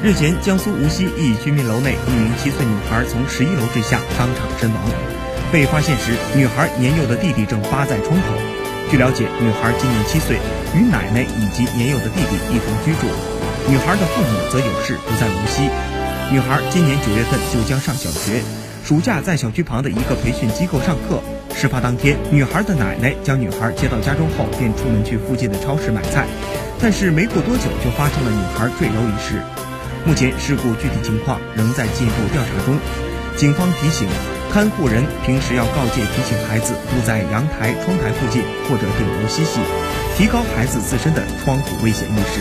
[0.00, 4.80] 日前，江苏无锡一居民楼内，一名七岁女孩从十一楼坠下，当场身亡。
[5.50, 8.38] 被发现时，女孩年幼的弟弟正扒在窗口。
[8.88, 10.36] 据了解，女孩今年七岁，
[10.72, 13.10] 与奶奶以及年幼的弟弟一同居住。
[13.68, 15.68] 女孩的父母则有事不在无锡。
[16.30, 18.40] 女孩今年九月份就将上小学，
[18.84, 21.20] 暑假在小区旁的一个培训机构上课。
[21.56, 26.24] 事发当天，女孩的奶奶将女孩接到家中后，便出门去附近的超市买菜，
[26.80, 29.42] 但是没过多久就发生了女孩坠楼一事。
[30.06, 32.78] 目前事故具体情况仍在进一步调查中。
[33.36, 34.08] 警方提醒，
[34.50, 39.60] 看护人平时要告诫提醒孩子不在阳台、窗台附近或者顶楼嬉戏，
[40.16, 42.40] 提高孩子自身的窗户危险意识。